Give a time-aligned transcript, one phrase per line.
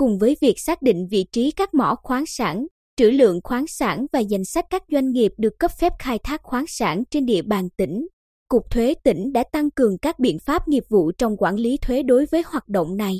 [0.00, 2.66] cùng với việc xác định vị trí các mỏ khoáng sản,
[2.96, 6.42] trữ lượng khoáng sản và danh sách các doanh nghiệp được cấp phép khai thác
[6.42, 8.06] khoáng sản trên địa bàn tỉnh.
[8.48, 12.02] Cục Thuế tỉnh đã tăng cường các biện pháp nghiệp vụ trong quản lý thuế
[12.02, 13.14] đối với hoạt động này.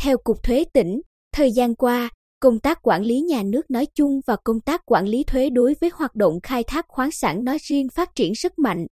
[0.00, 1.00] Theo Cục Thuế tỉnh,
[1.32, 5.06] thời gian qua, công tác quản lý nhà nước nói chung và công tác quản
[5.08, 8.58] lý thuế đối với hoạt động khai thác khoáng sản nói riêng phát triển rất
[8.58, 8.86] mạnh.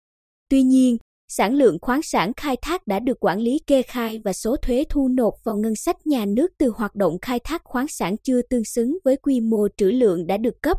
[0.50, 0.98] Tuy nhiên,
[1.38, 4.84] sản lượng khoáng sản khai thác đã được quản lý kê khai và số thuế
[4.90, 8.42] thu nộp vào ngân sách nhà nước từ hoạt động khai thác khoáng sản chưa
[8.42, 10.78] tương xứng với quy mô trữ lượng đã được cấp.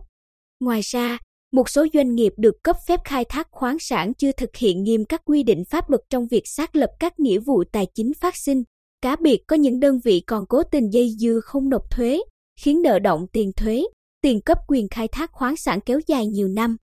[0.61, 1.19] Ngoài ra,
[1.53, 5.05] một số doanh nghiệp được cấp phép khai thác khoáng sản chưa thực hiện nghiêm
[5.05, 8.37] các quy định pháp luật trong việc xác lập các nghĩa vụ tài chính phát
[8.37, 8.63] sinh.
[9.03, 12.21] Cá biệt có những đơn vị còn cố tình dây dưa không nộp thuế,
[12.61, 13.83] khiến nợ động tiền thuế,
[14.23, 16.77] tiền cấp quyền khai thác khoáng sản kéo dài nhiều năm.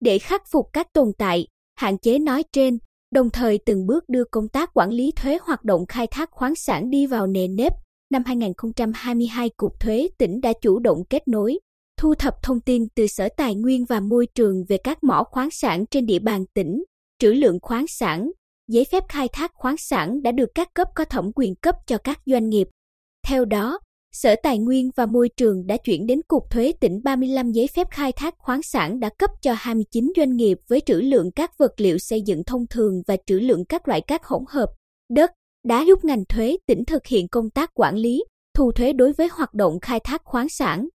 [0.00, 1.46] Để khắc phục các tồn tại,
[1.76, 2.78] hạn chế nói trên,
[3.10, 6.54] đồng thời từng bước đưa công tác quản lý thuế hoạt động khai thác khoáng
[6.54, 7.72] sản đi vào nề nếp.
[8.10, 11.58] Năm 2022, Cục Thuế tỉnh đã chủ động kết nối,
[12.00, 15.50] thu thập thông tin từ Sở Tài nguyên và Môi trường về các mỏ khoáng
[15.50, 16.84] sản trên địa bàn tỉnh,
[17.18, 18.30] trữ lượng khoáng sản,
[18.68, 21.98] giấy phép khai thác khoáng sản đã được các cấp có thẩm quyền cấp cho
[21.98, 22.68] các doanh nghiệp.
[23.26, 23.78] Theo đó,
[24.12, 27.86] Sở Tài nguyên và Môi trường đã chuyển đến Cục Thuế tỉnh 35 giấy phép
[27.90, 31.72] khai thác khoáng sản đã cấp cho 29 doanh nghiệp với trữ lượng các vật
[31.76, 34.68] liệu xây dựng thông thường và trữ lượng các loại cát hỗn hợp,
[35.08, 35.30] đất,
[35.64, 39.28] đá giúp ngành thuế tỉnh thực hiện công tác quản lý, thu thuế đối với
[39.32, 40.88] hoạt động khai thác khoáng sản.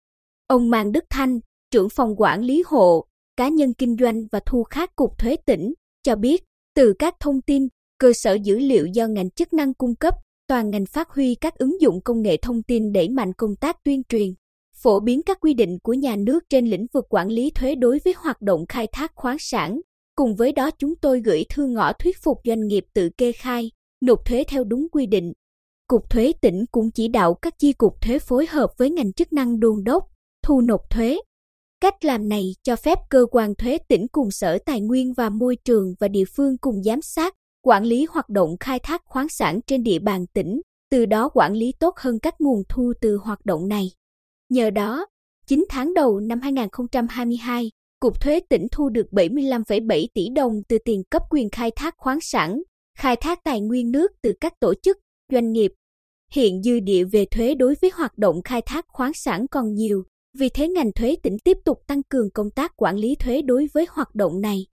[0.47, 1.41] Ông Mang Đức Thanh,
[1.71, 5.73] trưởng phòng quản lý hộ, cá nhân kinh doanh và thu khác Cục Thuế tỉnh,
[6.03, 6.43] cho biết,
[6.75, 7.69] từ các thông tin,
[7.99, 10.15] cơ sở dữ liệu do ngành chức năng cung cấp,
[10.53, 13.85] toàn ngành phát huy các ứng dụng công nghệ thông tin đẩy mạnh công tác
[13.85, 14.29] tuyên truyền,
[14.75, 17.99] phổ biến các quy định của nhà nước trên lĩnh vực quản lý thuế đối
[18.05, 19.81] với hoạt động khai thác khoáng sản.
[20.15, 23.71] Cùng với đó chúng tôi gửi thư ngõ thuyết phục doanh nghiệp tự kê khai,
[24.01, 25.33] nộp thuế theo đúng quy định.
[25.87, 29.33] Cục thuế tỉnh cũng chỉ đạo các chi cục thuế phối hợp với ngành chức
[29.33, 30.05] năng đôn đốc,
[30.43, 31.19] thu nộp thuế.
[31.81, 35.57] Cách làm này cho phép cơ quan thuế tỉnh cùng Sở Tài nguyên và Môi
[35.65, 39.61] trường và địa phương cùng giám sát, quản lý hoạt động khai thác khoáng sản
[39.67, 43.47] trên địa bàn tỉnh, từ đó quản lý tốt hơn các nguồn thu từ hoạt
[43.47, 43.85] động này.
[44.49, 45.07] Nhờ đó,
[45.47, 47.71] 9 tháng đầu năm 2022,
[48.01, 52.19] Cục Thuế tỉnh thu được 75,7 tỷ đồng từ tiền cấp quyền khai thác khoáng
[52.21, 52.63] sản,
[52.99, 54.99] khai thác tài nguyên nước từ các tổ chức,
[55.33, 55.73] doanh nghiệp.
[56.33, 60.05] Hiện dư địa về thuế đối với hoạt động khai thác khoáng sản còn nhiều,
[60.39, 63.69] vì thế ngành thuế tỉnh tiếp tục tăng cường công tác quản lý thuế đối
[63.75, 64.67] với hoạt động này.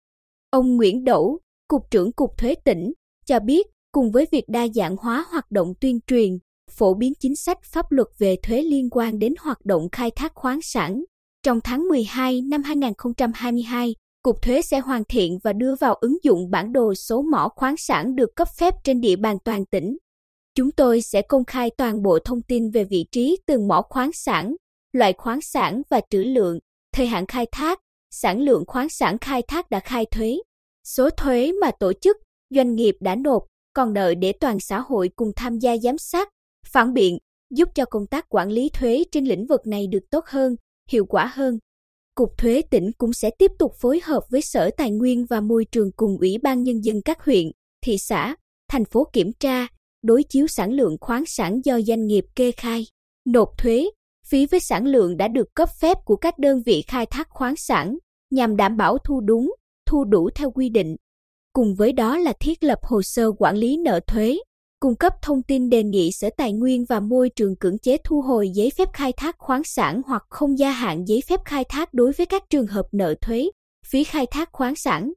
[0.49, 1.37] Ông Nguyễn Đỗ,
[1.69, 2.91] Cục trưởng Cục Thuế tỉnh,
[3.25, 6.37] cho biết cùng với việc đa dạng hóa hoạt động tuyên truyền,
[6.71, 10.31] phổ biến chính sách pháp luật về thuế liên quan đến hoạt động khai thác
[10.35, 11.03] khoáng sản.
[11.43, 16.49] Trong tháng 12 năm 2022, Cục Thuế sẽ hoàn thiện và đưa vào ứng dụng
[16.51, 19.97] bản đồ số mỏ khoáng sản được cấp phép trên địa bàn toàn tỉnh.
[20.55, 24.11] Chúng tôi sẽ công khai toàn bộ thông tin về vị trí từng mỏ khoáng
[24.13, 24.55] sản,
[24.91, 26.59] loại khoáng sản và trữ lượng,
[26.93, 27.79] thời hạn khai thác,
[28.11, 30.37] sản lượng khoáng sản khai thác đã khai thuế,
[30.97, 32.17] số thuế mà tổ chức,
[32.55, 36.29] doanh nghiệp đã nộp, còn đợi để toàn xã hội cùng tham gia giám sát,
[36.67, 37.17] phản biện,
[37.49, 40.55] giúp cho công tác quản lý thuế trên lĩnh vực này được tốt hơn,
[40.91, 41.59] hiệu quả hơn.
[42.15, 45.65] Cục Thuế tỉnh cũng sẽ tiếp tục phối hợp với Sở Tài nguyên và Môi
[45.71, 47.51] trường cùng Ủy ban Nhân dân các huyện,
[47.85, 48.35] thị xã,
[48.69, 49.67] thành phố kiểm tra,
[50.01, 52.85] đối chiếu sản lượng khoáng sản do doanh nghiệp kê khai,
[53.25, 53.89] nộp thuế,
[54.27, 57.55] phí với sản lượng đã được cấp phép của các đơn vị khai thác khoáng
[57.57, 57.97] sản,
[58.31, 59.51] nhằm đảm bảo thu đúng,
[59.89, 60.95] thu đủ theo quy định.
[61.53, 64.37] Cùng với đó là thiết lập hồ sơ quản lý nợ thuế,
[64.79, 68.21] cung cấp thông tin đề nghị Sở Tài nguyên và Môi trường cưỡng chế thu
[68.21, 71.93] hồi giấy phép khai thác khoáng sản hoặc không gia hạn giấy phép khai thác
[71.93, 73.49] đối với các trường hợp nợ thuế,
[73.87, 75.11] phí khai thác khoáng sản.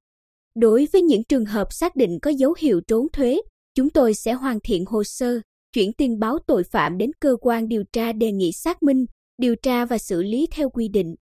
[0.55, 3.41] Đối với những trường hợp xác định có dấu hiệu trốn thuế,
[3.75, 5.41] chúng tôi sẽ hoàn thiện hồ sơ,
[5.75, 9.05] chuyển tin báo tội phạm đến cơ quan điều tra đề nghị xác minh,
[9.38, 11.15] điều tra và xử lý theo quy định.